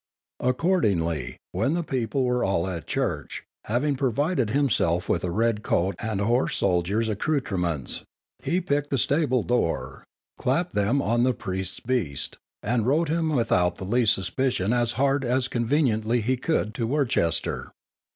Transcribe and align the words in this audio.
Accordingly, 0.39 1.37
when 1.51 1.75
the 1.75 1.83
people 1.83 2.23
were 2.23 2.43
all 2.43 2.67
at 2.67 2.87
church, 2.87 3.43
having 3.65 3.95
provided 3.95 4.49
himself 4.49 5.07
with 5.07 5.23
a 5.23 5.29
red 5.29 5.61
coat 5.61 5.93
and 5.99 6.19
a 6.19 6.25
horse 6.25 6.57
soldier's 6.57 7.07
accoutrements, 7.07 8.01
he 8.41 8.61
picked 8.61 8.89
the 8.89 8.97
stable 8.97 9.43
door, 9.43 10.03
clapped 10.39 10.73
them 10.73 11.03
on 11.03 11.21
the 11.21 11.35
priest's 11.35 11.79
beast, 11.81 12.39
and 12.63 12.87
rode 12.87 13.09
him 13.09 13.29
without 13.35 13.75
the 13.77 13.85
least 13.85 14.15
suspicion 14.15 14.73
as 14.73 14.93
hard 14.93 15.23
as 15.23 15.47
conveniently 15.47 16.21
he 16.21 16.35
could 16.35 16.73
to 16.73 16.87
Worcester. 16.87 17.69